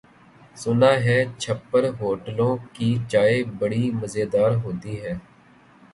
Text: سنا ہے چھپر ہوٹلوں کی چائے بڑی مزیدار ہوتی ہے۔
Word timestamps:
سنا 0.55 0.91
ہے 1.03 1.17
چھپر 1.39 1.83
ہوٹلوں 1.99 2.55
کی 2.73 2.89
چائے 3.09 3.43
بڑی 3.59 3.83
مزیدار 3.91 4.51
ہوتی 4.63 4.93
ہے۔ 5.03 5.13